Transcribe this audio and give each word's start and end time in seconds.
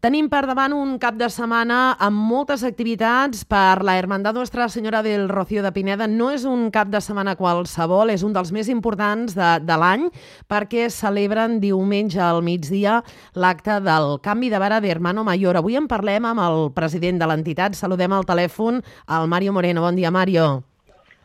Tenim 0.00 0.30
per 0.32 0.46
davant 0.48 0.72
un 0.72 0.94
cap 0.96 1.18
de 1.20 1.26
setmana 1.28 1.92
amb 2.00 2.16
moltes 2.24 2.62
activitats 2.64 3.42
per 3.44 3.82
la 3.84 3.98
Hermandad 4.00 4.32
Nuestra 4.32 4.70
Senyora 4.72 5.02
del 5.04 5.26
Rocío 5.28 5.60
de 5.60 5.74
Pineda. 5.76 6.06
No 6.08 6.30
és 6.32 6.46
un 6.48 6.70
cap 6.72 6.88
de 6.88 7.02
setmana 7.04 7.34
qualsevol, 7.36 8.08
és 8.08 8.24
un 8.24 8.32
dels 8.32 8.48
més 8.48 8.70
importants 8.72 9.36
de, 9.36 9.50
de 9.60 9.76
l'any 9.76 10.08
perquè 10.48 10.88
celebren 10.88 11.58
diumenge 11.60 12.16
al 12.24 12.40
migdia 12.40 13.02
l'acte 13.36 13.76
del 13.84 14.16
canvi 14.24 14.48
de 14.48 14.62
vara 14.64 14.80
d'Hermano 14.80 15.20
Mayor. 15.28 15.60
Avui 15.60 15.76
en 15.76 15.84
parlem 15.84 16.32
amb 16.32 16.46
el 16.48 16.70
president 16.72 17.20
de 17.20 17.28
l'entitat. 17.28 17.76
Saludem 17.76 18.16
al 18.16 18.24
telèfon 18.24 18.80
al 19.04 19.28
Mario 19.28 19.52
Moreno. 19.52 19.84
Bon 19.84 20.00
dia, 20.00 20.08
Mario. 20.08 20.69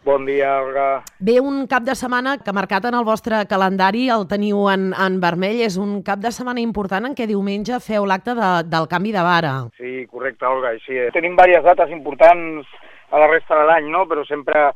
Bon 0.06 0.24
dia, 0.24 0.62
Olga. 0.62 1.02
Ve 1.18 1.40
un 1.42 1.66
cap 1.66 1.82
de 1.82 1.96
setmana 1.98 2.36
que 2.38 2.54
marcat 2.54 2.84
en 2.86 2.94
el 2.94 3.06
vostre 3.08 3.40
calendari, 3.50 4.04
el 4.14 4.28
teniu 4.30 4.68
en, 4.70 4.92
en 4.94 5.16
vermell, 5.24 5.64
és 5.66 5.80
un 5.82 5.96
cap 6.06 6.22
de 6.22 6.30
setmana 6.36 6.62
important 6.62 7.08
en 7.10 7.16
què 7.18 7.26
diumenge 7.26 7.80
feu 7.82 8.06
l'acte 8.06 8.36
de, 8.38 8.50
del 8.70 8.86
canvi 8.92 9.16
de 9.16 9.24
vara. 9.26 9.54
Sí, 9.80 9.96
correcte, 10.06 10.46
Olga, 10.46 10.76
així 10.76 11.00
és. 11.08 11.10
Tenim 11.16 11.34
diverses 11.34 11.66
dates 11.66 11.96
importants 11.98 12.70
a 13.10 13.24
la 13.24 13.32
resta 13.32 13.58
de 13.58 13.66
l'any, 13.66 13.90
no? 13.90 14.04
però 14.06 14.22
sempre, 14.30 14.68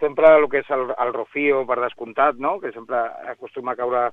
sempre 0.00 0.32
el 0.38 0.48
que 0.48 0.64
és 0.64 0.72
el, 0.72 0.88
el 1.04 1.12
Rocío, 1.12 1.66
per 1.68 1.82
descomptat, 1.84 2.40
no? 2.40 2.56
que 2.64 2.72
sempre 2.72 3.04
acostuma 3.34 3.76
a 3.76 3.80
caure 3.82 4.06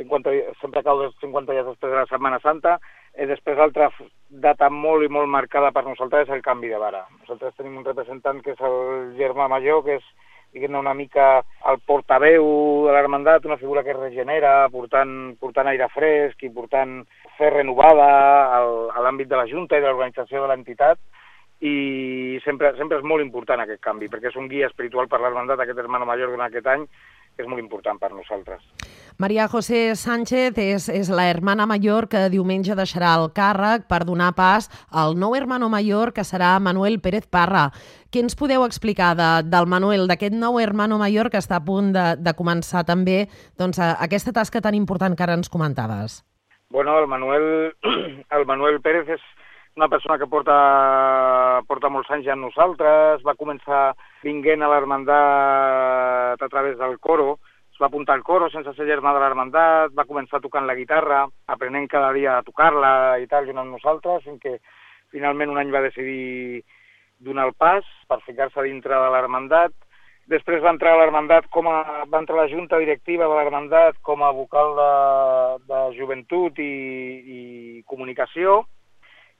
50, 0.00 0.32
sempre 0.62 0.86
cau 0.88 1.04
50 1.20 1.52
dies 1.52 1.68
després 1.68 1.92
de 1.92 2.00
la 2.00 2.08
Setmana 2.08 2.40
Santa, 2.40 2.78
i 3.18 3.26
després 3.30 3.58
l'altra 3.58 3.90
data 4.28 4.68
molt 4.70 5.04
i 5.06 5.10
molt 5.12 5.30
marcada 5.30 5.70
per 5.72 5.84
nosaltres 5.86 6.26
és 6.26 6.34
el 6.34 6.42
canvi 6.42 6.72
de 6.72 6.80
vara. 6.82 7.04
Nosaltres 7.20 7.54
tenim 7.58 7.78
un 7.78 7.86
representant 7.86 8.40
que 8.42 8.54
és 8.56 8.62
el 8.66 9.14
germà 9.18 9.46
major, 9.48 9.84
que 9.86 9.98
és 10.00 10.06
diguem 10.54 10.78
una 10.78 10.94
mica 10.94 11.42
el 11.70 11.80
portaveu 11.86 12.44
de 12.86 12.92
l'hermandat, 12.94 13.46
una 13.46 13.58
figura 13.58 13.82
que 13.82 13.90
es 13.90 13.98
regenera, 13.98 14.68
portant, 14.70 15.34
portant 15.40 15.70
aire 15.70 15.88
fresc 15.90 16.44
i 16.46 16.50
portant 16.54 17.00
fe 17.38 17.50
renovada 17.50 18.06
al, 18.58 18.74
a 18.94 19.02
l'àmbit 19.02 19.30
de 19.30 19.40
la 19.40 19.48
Junta 19.50 19.78
i 19.78 19.82
de 19.82 19.90
l'organització 19.90 20.44
de 20.44 20.52
l'entitat, 20.52 21.02
i 21.64 22.38
sempre, 22.44 22.74
sempre 22.78 23.00
és 23.00 23.06
molt 23.06 23.24
important 23.24 23.62
aquest 23.62 23.82
canvi, 23.82 24.10
perquè 24.12 24.30
és 24.30 24.38
un 24.38 24.46
guia 24.50 24.68
espiritual 24.70 25.08
per 25.10 25.20
l'hermandat, 25.22 25.60
aquest 25.60 25.80
hermano 25.82 26.06
major 26.06 26.30
durant 26.30 26.46
aquest 26.46 26.70
any, 26.70 26.86
que 27.36 27.44
és 27.44 27.48
molt 27.50 27.62
important 27.62 27.98
per 28.00 28.12
nosaltres. 28.14 28.62
Maria 29.18 29.46
José 29.46 29.94
Sánchez 29.94 30.58
és, 30.58 30.88
és 30.90 31.10
la 31.10 31.28
hermana 31.30 31.68
major 31.70 32.08
que 32.10 32.24
diumenge 32.32 32.74
deixarà 32.74 33.12
el 33.20 33.28
càrrec 33.34 33.86
per 33.90 34.02
donar 34.06 34.32
pas 34.34 34.66
al 34.90 35.14
nou 35.18 35.36
hermano 35.38 35.68
major 35.70 36.10
que 36.14 36.24
serà 36.26 36.56
Manuel 36.58 36.98
Pérez 37.00 37.28
Parra. 37.30 37.68
Què 38.10 38.24
ens 38.24 38.34
podeu 38.34 38.64
explicar 38.66 39.12
de, 39.18 39.30
del 39.46 39.70
Manuel, 39.70 40.08
d'aquest 40.10 40.34
nou 40.34 40.58
hermano 40.58 40.98
major 40.98 41.30
que 41.30 41.38
està 41.38 41.60
a 41.60 41.64
punt 41.64 41.92
de, 41.94 42.06
de 42.18 42.34
començar 42.34 42.82
també 42.86 43.28
doncs, 43.58 43.78
a, 43.78 43.94
aquesta 44.02 44.34
tasca 44.34 44.62
tan 44.62 44.74
important 44.74 45.14
que 45.14 45.26
ara 45.26 45.38
ens 45.38 45.50
comentaves? 45.50 46.22
Bueno, 46.74 46.98
el 46.98 47.06
Manuel, 47.06 47.46
el 48.36 48.46
Manuel 48.50 48.80
Pérez 48.82 49.14
és 49.14 49.22
una 49.76 49.88
persona 49.88 50.18
que 50.18 50.28
porta, 50.30 51.62
porta 51.66 51.90
molts 51.90 52.10
anys 52.14 52.28
ja 52.28 52.34
amb 52.36 52.46
nosaltres, 52.46 53.24
va 53.26 53.34
començar 53.38 53.94
vinguent 54.22 54.62
a 54.62 54.68
l'Hermandat 54.70 56.42
a 56.42 56.48
través 56.48 56.78
del 56.78 56.98
coro, 57.02 57.38
es 57.74 57.80
va 57.82 57.88
apuntar 57.90 58.14
al 58.14 58.22
coro 58.22 58.46
sense 58.52 58.70
ser 58.76 58.86
germà 58.86 59.10
de 59.14 59.22
l'Hermandat, 59.22 59.94
va 59.98 60.06
començar 60.06 60.38
tocant 60.40 60.68
la 60.68 60.76
guitarra, 60.78 61.24
aprenent 61.50 61.88
cada 61.90 62.12
dia 62.14 62.36
a 62.38 62.44
tocar-la 62.46 63.18
i 63.18 63.26
tal, 63.26 63.48
junt 63.48 63.58
amb 63.58 63.74
nosaltres, 63.74 64.22
fins 64.22 64.38
que 64.42 64.60
finalment 65.10 65.50
un 65.50 65.58
any 65.58 65.72
va 65.74 65.82
decidir 65.82 66.62
donar 67.18 67.48
el 67.48 67.56
pas 67.58 67.88
per 68.06 68.20
ficar-se 68.22 68.62
dintre 68.62 68.94
de 68.94 69.10
l'Hermandat. 69.10 69.74
Després 70.30 70.62
va 70.62 70.70
entrar 70.70 70.94
a 70.94 71.00
l'Hermandat 71.00 71.50
com 71.50 71.66
a, 71.66 72.06
va 72.06 72.20
entrar 72.22 72.38
a 72.38 72.44
la 72.44 72.52
junta 72.52 72.78
directiva 72.78 73.26
de 73.26 73.40
l'Hermandat 73.40 73.98
com 74.06 74.22
a 74.22 74.30
vocal 74.38 74.78
de, 74.78 74.92
de 75.66 75.82
joventut 75.98 76.62
i, 76.62 76.70
i 77.26 77.82
comunicació, 77.90 78.62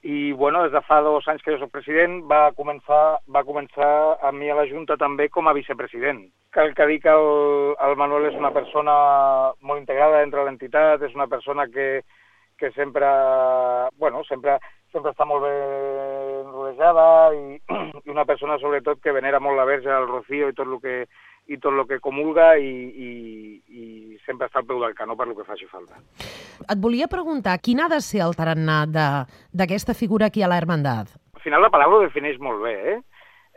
i 0.05 0.33
bueno, 0.33 0.61
des 0.61 0.71
de 0.71 0.81
fa 0.85 0.99
dos 1.01 1.25
anys 1.31 1.41
que 1.41 1.55
jo 1.55 1.57
soc 1.63 1.71
president 1.73 2.19
va 2.29 2.51
començar, 2.53 3.17
va 3.25 3.41
començar 3.47 3.89
a 4.21 4.29
mi 4.31 4.51
a 4.53 4.57
la 4.57 4.67
Junta 4.69 4.99
també 5.01 5.25
com 5.33 5.47
a 5.49 5.53
vicepresident. 5.57 6.19
Cal 6.53 6.75
que 6.77 6.85
dir 6.85 6.99
que 7.01 7.09
el, 7.09 7.73
el 7.87 7.97
Manuel 7.97 8.27
és 8.29 8.37
una 8.37 8.51
persona 8.53 8.93
molt 9.65 9.81
integrada 9.81 10.21
entre 10.21 10.45
l'entitat, 10.45 11.01
és 11.01 11.17
una 11.17 11.25
persona 11.31 11.65
que, 11.73 12.03
que 12.61 12.69
sempre, 12.77 13.09
bueno, 13.97 14.21
sempre, 14.29 14.59
sempre 14.93 15.15
està 15.15 15.25
molt 15.25 15.41
ben 15.41 16.53
rodejada 16.53 17.07
i, 17.33 17.57
i 18.05 18.13
una 18.13 18.29
persona 18.29 18.59
sobretot 18.61 19.01
que 19.01 19.15
venera 19.15 19.41
molt 19.41 19.57
la 19.57 19.65
verge, 19.65 19.89
el 19.89 20.05
Rocío 20.11 20.53
i 20.53 20.57
tot 20.59 20.69
el 20.69 20.77
que, 20.85 20.99
i 21.47 21.57
tot 21.61 21.73
el 21.73 21.85
que 21.87 21.99
comulga 22.01 22.55
i, 22.57 22.69
i, 22.69 23.09
i 23.69 24.17
sempre 24.25 24.47
està 24.49 24.61
al 24.61 24.67
peu 24.69 24.79
del 24.81 24.95
canó 24.97 25.15
per 25.17 25.27
lo 25.29 25.35
que 25.37 25.45
faci 25.45 25.67
falta. 25.69 25.99
Et 26.65 26.79
volia 26.81 27.09
preguntar, 27.11 27.57
quin 27.61 27.83
ha 27.83 27.89
de 27.91 27.99
ser 28.01 28.23
el 28.25 28.33
tarannà 28.37 28.83
d'aquesta 28.89 29.93
figura 29.93 30.31
aquí 30.31 30.41
a 30.41 30.49
la 30.49 30.57
Hermandad? 30.57 31.11
Al 31.35 31.43
final 31.45 31.61
la 31.61 31.71
paraula 31.73 31.99
ho 31.99 32.07
defineix 32.07 32.39
molt 32.41 32.63
bé, 32.63 32.75
eh? 32.95 33.01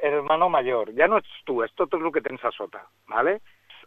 Hermano 0.09 0.51
mayor. 0.53 0.93
Ja 0.95 1.09
no 1.09 1.19
ets 1.19 1.41
tu, 1.49 1.63
és 1.65 1.73
tot 1.75 1.95
el 1.97 2.11
que 2.15 2.23
tens 2.23 2.45
a 2.45 2.53
sota, 2.55 2.85
¿vale? 3.09 3.39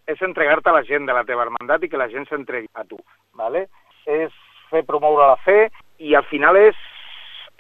És 0.10 0.22
entregar-te 0.26 0.72
a 0.72 0.76
la 0.80 0.84
gent 0.84 1.06
de 1.06 1.14
la 1.14 1.24
teva 1.28 1.46
hermandat 1.46 1.86
i 1.86 1.92
que 1.92 2.00
la 2.02 2.10
gent 2.12 2.26
s'entregui 2.28 2.72
a 2.74 2.84
tu, 2.90 2.98
¿vale? 3.38 3.68
És 4.10 4.34
fer 4.72 4.82
promoure 4.88 5.30
la 5.30 5.38
fe 5.46 5.70
i 6.02 6.16
al 6.18 6.26
final 6.32 6.58
és 6.58 6.80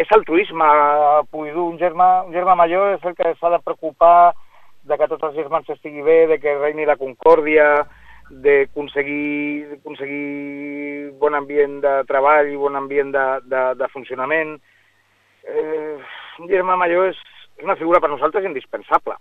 és 0.01 0.09
altruisme 0.15 0.65
pur 1.29 1.47
Un 1.61 1.77
germà, 1.77 2.23
un 2.25 2.33
germà 2.33 2.55
major 2.55 2.95
és 2.95 3.03
el 3.05 3.13
que 3.15 3.35
s'ha 3.37 3.51
de 3.53 3.59
preocupar 3.61 4.33
de 4.87 4.97
que 4.97 5.07
tots 5.11 5.27
els 5.29 5.35
germans 5.37 5.69
estigui 5.69 6.01
bé, 6.05 6.25
de 6.27 6.37
que 6.41 6.57
reini 6.57 6.87
la 6.89 6.97
concòrdia, 6.99 7.67
d'aconseguir 8.31 9.77
aconseguir 9.77 11.11
bon 11.19 11.35
ambient 11.35 11.81
de 11.83 11.95
treball 12.07 12.47
i 12.47 12.59
bon 12.59 12.79
ambient 12.79 13.11
de, 13.11 13.25
de, 13.51 13.63
de 13.79 13.89
funcionament. 13.91 14.55
Eh, 15.43 15.97
un 16.39 16.49
germà 16.49 16.77
major 16.79 17.09
és, 17.11 17.19
és 17.59 17.65
una 17.67 17.75
figura 17.75 17.99
per 17.99 18.09
nosaltres 18.11 18.47
indispensable, 18.47 19.17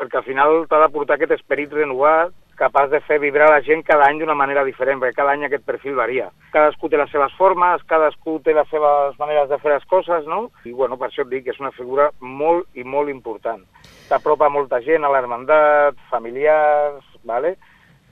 perquè 0.00 0.20
al 0.20 0.26
final 0.26 0.64
t'ha 0.70 0.80
de 0.86 0.92
portar 0.94 1.18
aquest 1.18 1.36
esperit 1.36 1.74
renovat 1.76 2.32
capaç 2.60 2.90
de 2.92 3.00
fer 3.08 3.16
vibrar 3.22 3.48
la 3.48 3.62
gent 3.64 3.82
cada 3.88 4.04
any 4.04 4.18
d'una 4.20 4.36
manera 4.36 4.66
diferent, 4.68 5.00
perquè 5.00 5.16
cada 5.16 5.32
any 5.32 5.46
aquest 5.46 5.64
perfil 5.64 5.96
varia. 5.96 6.28
Cadascú 6.52 6.90
té 6.92 6.98
les 7.00 7.08
seves 7.12 7.32
formes, 7.38 7.84
cadascú 7.88 8.36
té 8.44 8.52
les 8.56 8.68
seves 8.68 9.16
maneres 9.20 9.48
de 9.48 9.58
fer 9.62 9.72
les 9.72 9.86
coses, 9.88 10.26
no? 10.28 10.50
I 10.68 10.74
bueno, 10.76 10.98
per 11.00 11.08
això 11.08 11.24
et 11.24 11.30
dic 11.32 11.46
que 11.46 11.54
és 11.54 11.62
una 11.62 11.72
figura 11.76 12.10
molt 12.20 12.68
i 12.76 12.84
molt 12.84 13.08
important. 13.12 13.64
T'apropa 14.10 14.50
molta 14.50 14.80
gent 14.82 15.06
a 15.06 15.10
l'hermandat, 15.12 15.98
familiars, 16.10 17.06
¿vale? 17.22 17.56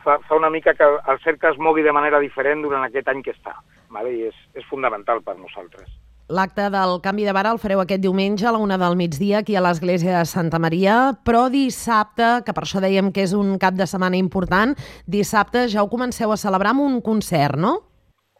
fa, 0.09 0.19
fa 0.27 0.35
una 0.35 0.51
mica 0.51 0.75
que 0.75 0.85
el 0.85 1.19
cercle 1.21 1.51
es 1.51 1.59
mogui 1.59 1.83
de 1.83 1.93
manera 1.93 2.21
diferent 2.23 2.63
durant 2.65 2.85
aquest 2.87 3.09
any 3.13 3.23
que 3.25 3.35
està, 3.35 3.57
¿vale? 3.93 4.15
i 4.15 4.29
és, 4.31 4.37
és 4.57 4.67
fundamental 4.71 5.23
per 5.27 5.37
nosaltres. 5.39 5.91
L'acte 6.29 6.67
del 6.69 6.99
canvi 7.01 7.25
de 7.25 7.33
vara 7.33 7.55
el 7.55 7.61
fareu 7.61 7.81
aquest 7.81 8.03
diumenge 8.05 8.45
a 8.47 8.53
la 8.53 8.61
una 8.61 8.77
del 8.81 8.99
migdia 9.01 9.41
aquí 9.41 9.57
a 9.57 9.63
l'església 9.65 10.19
de 10.19 10.27
Santa 10.29 10.61
Maria, 10.61 10.97
però 11.25 11.47
dissabte, 11.53 12.43
que 12.45 12.53
per 12.53 12.67
això 12.67 12.83
dèiem 12.85 13.09
que 13.17 13.25
és 13.25 13.33
un 13.37 13.57
cap 13.61 13.79
de 13.79 13.87
setmana 13.89 14.21
important, 14.21 14.75
dissabte 15.09 15.65
ja 15.73 15.85
ho 15.85 15.89
comenceu 15.89 16.33
a 16.33 16.41
celebrar 16.41 16.75
amb 16.77 16.85
un 16.85 17.01
concert, 17.01 17.57
no? 17.57 17.79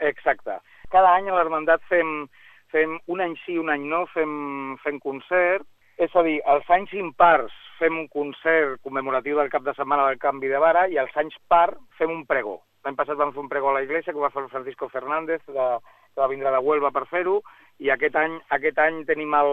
Exacte. 0.05 0.61
Cada 0.93 1.17
any 1.17 1.33
a 1.33 1.39
l'Hermandat 1.39 1.81
fem, 1.89 2.29
fem 2.73 2.99
un 3.09 3.25
any 3.25 3.35
sí, 3.47 3.57
un 3.57 3.73
any 3.73 3.89
no, 3.89 4.05
fem, 4.13 4.77
fem 4.85 5.01
concert, 5.01 5.65
és 5.99 6.15
a 6.15 6.23
dir, 6.23 6.39
els 6.47 6.71
anys 6.71 6.93
impars 6.95 7.55
fem 7.79 7.97
un 7.99 8.07
concert 8.11 8.79
commemoratiu 8.87 9.39
del 9.39 9.51
cap 9.51 9.65
de 9.67 9.75
setmana 9.75 10.07
del 10.09 10.19
canvi 10.23 10.51
de 10.51 10.61
vara 10.63 10.87
i 10.91 10.99
els 11.03 11.15
anys 11.19 11.35
par 11.51 11.73
fem 11.99 12.13
un 12.15 12.25
pregó. 12.27 12.61
L'any 12.87 12.97
passat 12.99 13.19
vam 13.19 13.33
fer 13.35 13.43
un 13.43 13.51
pregó 13.51 13.73
a 13.73 13.79
la 13.79 13.83
iglesia 13.83 14.15
que 14.15 14.23
va 14.23 14.31
fer 14.31 14.47
Francisco 14.53 14.89
Fernández, 14.89 15.43
de, 15.47 15.67
que 16.15 16.21
va 16.21 16.31
vindre 16.31 16.53
de 16.55 16.61
Huelva 16.63 16.93
per 16.95 17.07
fer-ho, 17.11 17.41
i 17.83 17.91
aquest 17.91 18.15
any, 18.19 18.39
aquest 18.55 18.79
any 18.83 19.03
tenim 19.09 19.35
el, 19.39 19.51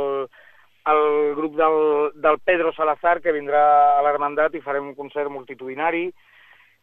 el 0.93 1.33
grup 1.37 1.57
del, 1.57 1.79
del 2.21 2.39
Pedro 2.45 2.73
Salazar, 2.77 3.17
que 3.21 3.33
vindrà 3.33 3.65
a 3.97 4.05
l'Hermandat 4.05 4.55
i 4.55 4.63
farem 4.65 4.91
un 4.91 4.97
concert 4.97 5.33
multitudinari. 5.33 6.07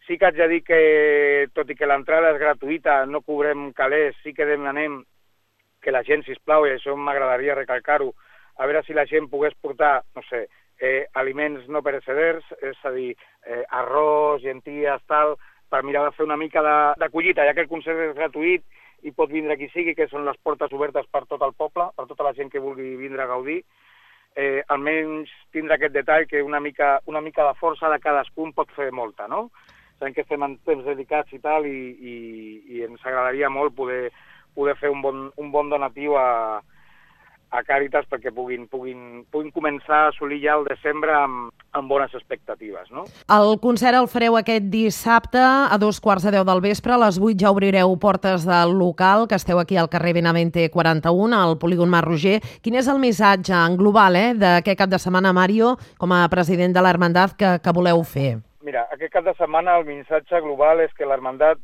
Sí 0.07 0.19
que 0.19 0.27
haig 0.27 0.39
de 0.39 0.51
dir 0.51 0.61
que, 0.67 0.83
tot 1.55 1.71
i 1.71 1.79
que 1.79 1.87
l'entrada 1.87 2.35
és 2.35 2.43
gratuïta, 2.43 3.05
no 3.07 3.23
cobrem 3.23 3.71
calés, 3.79 4.19
sí 4.27 4.35
que 4.35 4.49
demanem 4.49 5.05
que 5.83 5.95
la 5.95 6.03
gent, 6.07 6.27
sisplau, 6.27 6.67
i 6.67 6.75
això 6.75 6.99
m'agradaria 6.99 7.59
recalcar-ho, 7.59 8.11
a 8.57 8.67
veure 8.67 8.83
si 8.87 8.95
la 8.97 9.07
gent 9.07 9.29
pogués 9.31 9.55
portar, 9.61 10.03
no 10.17 10.23
sé, 10.29 10.47
eh, 10.83 11.07
aliments 11.15 11.69
no 11.69 11.83
pereceders, 11.83 12.45
és 12.61 12.79
a 12.85 12.93
dir, 12.95 13.13
eh, 13.47 13.63
arròs, 13.71 14.43
genties, 14.43 15.03
tal, 15.07 15.37
per 15.71 15.83
mirar 15.87 16.05
de 16.05 16.17
fer 16.17 16.27
una 16.27 16.37
mica 16.37 16.63
de, 16.63 16.77
de 17.01 17.09
collita, 17.11 17.47
ja 17.47 17.55
que 17.55 17.65
el 17.65 17.71
concert 17.71 18.01
és 18.09 18.17
gratuït 18.17 18.65
i 19.03 19.13
pot 19.13 19.31
vindre 19.31 19.57
qui 19.59 19.71
sigui, 19.73 19.95
que 19.99 20.09
són 20.11 20.27
les 20.27 20.37
portes 20.43 20.73
obertes 20.73 21.07
per 21.11 21.25
tot 21.31 21.43
el 21.43 21.55
poble, 21.59 21.89
per 21.97 22.07
tota 22.11 22.27
la 22.29 22.35
gent 22.37 22.51
que 22.51 22.63
vulgui 22.63 22.95
vindre 22.99 23.25
a 23.25 23.31
gaudir, 23.31 23.63
eh, 24.37 24.63
almenys 24.69 25.31
tindre 25.53 25.77
aquest 25.77 25.95
detall 25.95 26.27
que 26.27 26.43
una 26.43 26.61
mica, 26.61 26.99
una 27.07 27.21
mica 27.21 27.47
de 27.49 27.55
força 27.61 27.91
de 27.93 28.01
cadascun 28.01 28.53
pot 28.53 28.71
fer 28.77 28.91
molta, 28.93 29.29
no? 29.29 29.51
Sabem 29.99 30.15
que 30.15 30.25
estem 30.27 30.43
en 30.43 30.59
temps 30.67 30.85
dedicats 30.85 31.33
i 31.33 31.41
tal, 31.43 31.67
i, 31.67 31.81
i, 31.95 32.15
i 32.77 32.85
ens 32.87 33.03
agradaria 33.05 33.51
molt 33.51 33.75
poder, 33.77 34.11
poder 34.55 34.77
fer 34.81 34.91
un 34.91 35.03
bon, 35.03 35.29
un 35.39 35.51
bon 35.55 35.71
donatiu 35.71 36.17
a, 36.19 36.61
a 37.53 37.61
Càritas 37.69 38.07
perquè 38.09 38.33
puguin, 38.33 38.65
puguin, 38.73 39.23
puguin 39.31 39.53
començar 39.53 40.07
a 40.07 40.09
assolir 40.11 40.41
ja 40.41 40.57
el 40.57 40.65
desembre 40.65 41.13
amb, 41.13 41.51
amb 41.77 41.91
bones 41.91 42.15
expectatives. 42.17 42.89
No? 42.91 43.05
El 43.29 43.59
concert 43.61 43.99
el 43.99 44.09
fareu 44.09 44.39
aquest 44.41 44.71
dissabte 44.73 45.41
a 45.43 45.77
dos 45.81 46.01
quarts 46.01 46.25
de 46.25 46.33
deu 46.33 46.47
del 46.49 46.63
vespre. 46.65 46.95
A 46.97 47.01
les 47.05 47.19
8 47.21 47.37
ja 47.45 47.53
obrireu 47.53 47.93
portes 48.01 48.47
del 48.49 48.73
local, 48.79 49.27
que 49.29 49.37
esteu 49.37 49.61
aquí 49.61 49.77
al 49.77 49.91
carrer 49.93 50.15
Benavente 50.17 50.65
41, 50.73 51.37
al 51.37 51.59
polígon 51.61 51.93
Mar 51.93 52.05
Roger. 52.07 52.39
Quin 52.65 52.79
és 52.81 52.89
el 52.89 53.03
missatge 53.03 53.53
en 53.53 53.77
global 53.77 54.17
eh, 54.17 54.31
d'aquest 54.39 54.79
cap 54.79 54.93
de 54.93 55.01
setmana, 55.03 55.35
Mario, 55.37 55.77
com 56.01 56.17
a 56.17 56.25
president 56.33 56.73
de 56.73 56.85
l'Hermandat, 56.85 57.37
que, 57.37 57.59
que 57.61 57.77
voleu 57.77 58.01
fer? 58.09 58.39
Mira, 58.65 58.87
aquest 58.95 59.13
cap 59.13 59.27
de 59.29 59.37
setmana 59.37 59.77
el 59.81 59.85
missatge 59.85 60.41
global 60.41 60.81
és 60.81 60.93
que 60.97 61.09
l'Hermandat 61.09 61.61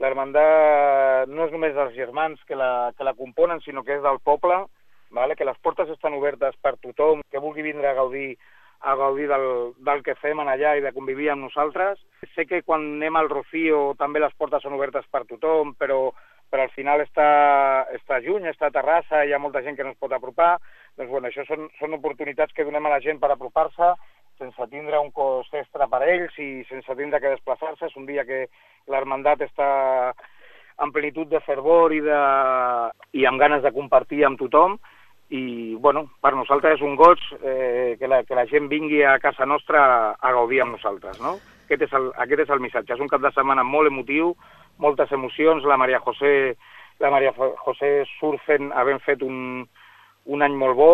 l'Hermandat 0.00 1.28
no 1.28 1.44
és 1.44 1.50
només 1.52 1.74
dels 1.76 1.92
germans 1.92 2.40
que 2.48 2.56
la, 2.56 2.90
que 2.96 3.04
la 3.04 3.12
componen, 3.12 3.60
sinó 3.60 3.84
que 3.84 3.98
és 3.98 4.04
del 4.04 4.16
poble, 4.24 4.62
vale? 5.10 5.36
que 5.36 5.44
les 5.44 5.58
portes 5.58 5.90
estan 5.90 6.14
obertes 6.14 6.56
per 6.62 6.76
tothom 6.78 7.22
que 7.30 7.42
vulgui 7.42 7.62
vindre 7.66 7.88
a 7.88 7.94
gaudir 7.94 8.36
a 8.80 8.94
gaudir 8.94 9.28
del, 9.28 9.74
del 9.84 10.02
que 10.02 10.14
fem 10.16 10.40
allà 10.40 10.74
i 10.76 10.80
de 10.80 10.92
convivir 10.96 11.30
amb 11.30 11.44
nosaltres. 11.44 11.98
Sé 12.34 12.46
que 12.48 12.62
quan 12.64 12.86
anem 12.96 13.16
al 13.16 13.28
Rocío 13.28 13.94
també 14.00 14.22
les 14.22 14.32
portes 14.40 14.62
són 14.64 14.72
obertes 14.72 15.04
per 15.12 15.26
tothom, 15.28 15.74
però, 15.76 16.14
però 16.48 16.64
al 16.64 16.72
final 16.72 17.02
està, 17.04 17.26
està 17.92 18.20
lluny, 18.24 18.48
està 18.48 18.70
a 18.70 18.74
Terrassa, 18.74 19.24
hi 19.24 19.34
ha 19.34 19.42
molta 19.42 19.60
gent 19.66 19.76
que 19.76 19.84
no 19.84 19.92
es 19.92 20.00
pot 20.00 20.14
apropar. 20.16 20.54
Doncs 20.96 21.12
bueno, 21.12 21.28
això 21.28 21.44
són, 21.44 21.68
són 21.78 21.98
oportunitats 21.98 22.56
que 22.56 22.64
donem 22.64 22.88
a 22.88 22.94
la 22.96 23.02
gent 23.04 23.20
per 23.20 23.30
apropar-se 23.34 23.92
sense 24.40 24.66
tindre 24.72 24.96
un 24.96 25.10
cost 25.12 25.52
extra 25.52 25.84
per 25.84 26.00
ells 26.06 26.32
i 26.40 26.62
sense 26.70 26.94
tindre 26.96 27.20
que 27.20 27.34
desplaçar-se. 27.34 27.90
És 27.90 27.96
un 28.00 28.06
dia 28.08 28.24
que 28.24 28.46
l'Hermandat 28.88 29.44
està 29.44 29.68
en 30.80 30.92
plenitud 30.94 31.28
de 31.28 31.42
fervor 31.44 31.92
i, 31.92 32.00
de, 32.00 32.20
i 33.20 33.28
amb 33.28 33.42
ganes 33.42 33.60
de 33.60 33.74
compartir 33.76 34.24
amb 34.24 34.40
tothom 34.40 34.78
i 35.30 35.76
bueno, 35.78 36.08
per 36.22 36.32
nosaltres 36.34 36.78
és 36.78 36.82
un 36.82 36.96
goig 36.98 37.20
eh, 37.38 37.96
que, 38.00 38.08
la, 38.10 38.22
que 38.26 38.34
la 38.34 38.46
gent 38.50 38.66
vingui 38.70 39.04
a 39.06 39.18
casa 39.22 39.46
nostra 39.46 39.82
a 40.18 40.32
gaudir 40.34 40.64
amb 40.64 40.74
nosaltres. 40.74 41.20
No? 41.22 41.36
Aquest, 41.66 41.86
és 41.86 41.94
el, 41.94 42.10
aquest 42.24 42.44
és 42.46 42.50
el 42.50 42.62
missatge. 42.64 42.96
És 42.96 43.02
un 43.02 43.10
cap 43.10 43.22
de 43.22 43.30
setmana 43.34 43.62
molt 43.62 43.92
emotiu, 43.92 44.34
moltes 44.82 45.12
emocions. 45.14 45.66
La 45.70 45.78
Maria 45.78 46.02
José, 46.02 46.56
la 46.98 47.12
Maria 47.14 47.30
José 47.36 47.92
surt 48.16 48.42
fent, 48.48 48.72
havent 48.74 48.98
fet 49.06 49.22
un, 49.22 49.62
un 50.26 50.46
any 50.46 50.58
molt 50.58 50.78
bo, 50.78 50.92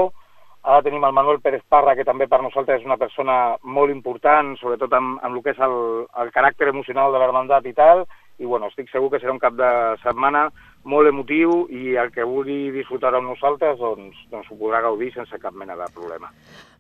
Ara 0.67 0.83
tenim 0.83 1.05
el 1.07 1.13
Manuel 1.15 1.39
Pérez 1.39 1.63
Parra, 1.71 1.93
que 1.95 2.03
també 2.03 2.27
per 2.27 2.41
nosaltres 2.43 2.81
és 2.81 2.87
una 2.89 2.97
persona 2.99 3.35
molt 3.63 3.93
important, 3.93 4.57
sobretot 4.59 4.97
amb, 4.99 5.21
amb 5.23 5.37
el 5.37 5.43
que 5.45 5.53
és 5.55 5.61
el, 5.63 5.77
el 6.23 6.33
caràcter 6.35 6.73
emocional 6.73 7.15
de 7.15 7.21
l'hermandat 7.23 7.69
i 7.71 7.75
tal, 7.77 8.03
i 8.39 8.45
bueno, 8.45 8.69
estic 8.69 8.91
segur 8.93 9.11
que 9.13 9.21
serà 9.21 9.33
un 9.33 9.41
cap 9.43 9.55
de 9.57 9.69
setmana 10.03 10.47
molt 10.87 11.09
emotiu 11.09 11.65
i 11.73 11.97
el 11.99 12.13
que 12.15 12.25
vulgui 12.25 12.71
disfrutar 12.75 13.15
amb 13.17 13.31
nosaltres 13.33 13.79
doncs, 13.81 14.19
doncs 14.31 14.51
ho 14.51 14.59
podrà 14.61 14.83
gaudir 14.85 15.11
sense 15.15 15.41
cap 15.43 15.57
mena 15.57 15.77
de 15.77 15.89
problema. 15.95 16.31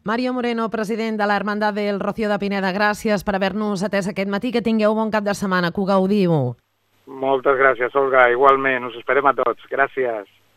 Mario 0.07 0.33
Moreno, 0.37 0.69
president 0.71 1.19
de 1.19 1.27
l'Hermandat 1.27 1.75
del 1.75 1.99
Rocío 1.99 2.31
de 2.31 2.39
Pineda, 2.39 2.71
gràcies 2.77 3.25
per 3.27 3.35
haver-nos 3.35 3.83
atès 3.83 4.07
aquest 4.13 4.31
matí, 4.31 4.53
que 4.55 4.63
tingueu 4.63 4.95
bon 4.95 5.11
cap 5.11 5.25
de 5.27 5.35
setmana, 5.35 5.73
que 5.73 5.83
ho 5.83 5.89
gaudiu. 5.89 6.55
Moltes 7.07 7.59
gràcies, 7.59 7.95
Olga, 7.99 8.29
igualment, 8.31 8.87
us 8.87 9.01
esperem 9.01 9.27
a 9.27 9.35
tots. 9.35 9.67
Gràcies. 9.71 10.31